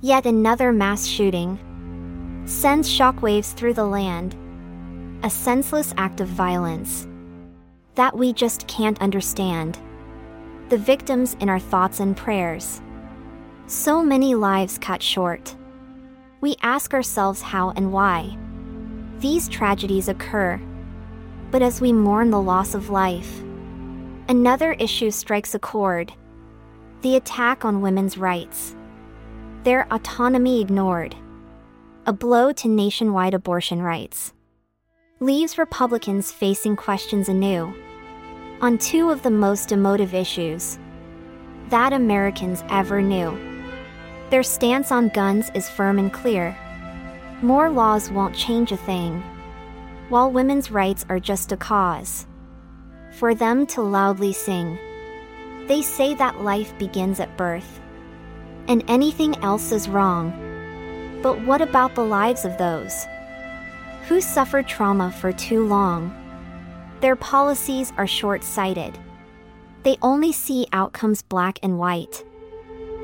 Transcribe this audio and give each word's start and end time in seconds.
Yet 0.00 0.26
another 0.26 0.72
mass 0.72 1.06
shooting 1.06 1.58
sends 2.44 2.88
shockwaves 2.88 3.54
through 3.54 3.74
the 3.74 3.84
land. 3.84 4.36
A 5.22 5.30
senseless 5.30 5.94
act 5.96 6.20
of 6.20 6.28
violence 6.28 7.08
that 7.94 8.16
we 8.16 8.32
just 8.32 8.66
can't 8.68 9.00
understand. 9.00 9.78
The 10.68 10.76
victims 10.76 11.34
in 11.40 11.48
our 11.48 11.58
thoughts 11.58 12.00
and 12.00 12.16
prayers. 12.16 12.82
So 13.66 14.02
many 14.02 14.34
lives 14.34 14.78
cut 14.78 15.02
short. 15.02 15.56
We 16.40 16.56
ask 16.62 16.92
ourselves 16.92 17.40
how 17.40 17.70
and 17.70 17.92
why 17.92 18.36
these 19.20 19.48
tragedies 19.48 20.08
occur. 20.08 20.60
But 21.50 21.62
as 21.62 21.80
we 21.80 21.90
mourn 21.90 22.30
the 22.30 22.40
loss 22.40 22.74
of 22.74 22.90
life, 22.90 23.40
another 24.28 24.74
issue 24.74 25.10
strikes 25.10 25.54
a 25.54 25.58
chord 25.58 26.12
the 27.00 27.16
attack 27.16 27.64
on 27.64 27.80
women's 27.80 28.18
rights, 28.18 28.75
their 29.66 29.92
autonomy 29.92 30.60
ignored, 30.60 31.16
a 32.06 32.12
blow 32.12 32.52
to 32.52 32.68
nationwide 32.68 33.34
abortion 33.34 33.82
rights. 33.82 34.32
Leaves 35.18 35.58
Republicans 35.58 36.30
facing 36.30 36.76
questions 36.76 37.28
anew 37.28 37.74
on 38.60 38.78
two 38.78 39.10
of 39.10 39.24
the 39.24 39.30
most 39.30 39.72
emotive 39.72 40.14
issues 40.14 40.78
that 41.68 41.92
Americans 41.92 42.62
ever 42.68 43.02
knew. 43.02 43.36
Their 44.30 44.44
stance 44.44 44.92
on 44.92 45.08
guns 45.08 45.50
is 45.52 45.68
firm 45.68 45.98
and 45.98 46.12
clear. 46.12 46.56
More 47.42 47.68
laws 47.68 48.08
won't 48.08 48.36
change 48.36 48.70
a 48.70 48.76
thing, 48.76 49.20
while 50.10 50.30
women's 50.30 50.70
rights 50.70 51.04
are 51.08 51.18
just 51.18 51.50
a 51.50 51.56
cause 51.56 52.28
for 53.14 53.34
them 53.34 53.66
to 53.66 53.82
loudly 53.82 54.32
sing. 54.32 54.78
They 55.66 55.82
say 55.82 56.14
that 56.14 56.42
life 56.42 56.72
begins 56.78 57.18
at 57.18 57.36
birth, 57.36 57.80
and 58.68 58.84
anything 58.88 59.36
else 59.42 59.72
is 59.72 59.88
wrong. 59.88 60.32
But 61.22 61.40
what 61.42 61.60
about 61.60 61.94
the 61.94 62.04
lives 62.04 62.44
of 62.44 62.58
those 62.58 63.06
who 64.08 64.20
suffered 64.20 64.68
trauma 64.68 65.10
for 65.12 65.32
too 65.32 65.66
long? 65.66 66.14
Their 67.00 67.16
policies 67.16 67.92
are 67.96 68.06
short 68.06 68.44
sighted. 68.44 68.98
They 69.82 69.96
only 70.02 70.32
see 70.32 70.66
outcomes 70.72 71.22
black 71.22 71.58
and 71.62 71.78
white, 71.78 72.24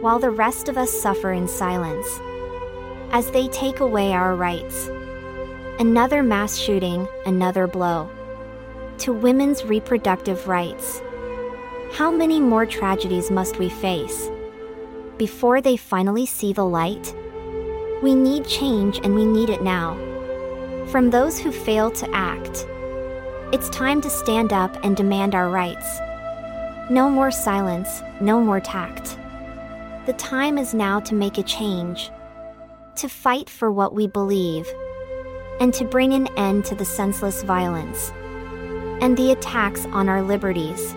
while 0.00 0.18
the 0.18 0.30
rest 0.30 0.68
of 0.68 0.78
us 0.78 0.92
suffer 0.92 1.32
in 1.32 1.48
silence 1.48 2.06
as 3.10 3.30
they 3.30 3.48
take 3.48 3.80
away 3.80 4.12
our 4.12 4.34
rights. 4.34 4.88
Another 5.78 6.22
mass 6.22 6.56
shooting, 6.56 7.08
another 7.24 7.66
blow 7.66 8.10
to 8.98 9.12
women's 9.12 9.64
reproductive 9.64 10.48
rights. 10.48 11.00
How 11.92 12.10
many 12.10 12.40
more 12.40 12.66
tragedies 12.66 13.30
must 13.30 13.58
we 13.58 13.68
face 13.68 14.28
before 15.18 15.60
they 15.60 15.76
finally 15.76 16.24
see 16.24 16.52
the 16.52 16.64
light? 16.64 17.14
We 18.02 18.14
need 18.14 18.46
change 18.46 18.98
and 19.02 19.14
we 19.14 19.26
need 19.26 19.50
it 19.50 19.62
now. 19.62 19.96
From 20.86 21.10
those 21.10 21.38
who 21.38 21.50
fail 21.50 21.90
to 21.90 22.08
act, 22.14 22.66
it's 23.52 23.68
time 23.70 24.00
to 24.02 24.10
stand 24.10 24.52
up 24.52 24.76
and 24.84 24.96
demand 24.96 25.34
our 25.34 25.50
rights. 25.50 25.98
No 26.90 27.10
more 27.10 27.30
silence, 27.30 28.02
no 28.20 28.40
more 28.40 28.60
tact. 28.60 29.18
The 30.06 30.14
time 30.14 30.56
is 30.56 30.72
now 30.72 31.00
to 31.00 31.14
make 31.14 31.36
a 31.36 31.42
change, 31.42 32.10
to 32.96 33.08
fight 33.08 33.50
for 33.50 33.70
what 33.70 33.94
we 33.94 34.06
believe, 34.06 34.66
and 35.60 35.74
to 35.74 35.84
bring 35.84 36.14
an 36.14 36.28
end 36.38 36.64
to 36.66 36.74
the 36.74 36.84
senseless 36.84 37.42
violence 37.42 38.12
and 39.00 39.16
the 39.16 39.32
attacks 39.32 39.86
on 39.86 40.08
our 40.08 40.22
liberties. 40.22 40.94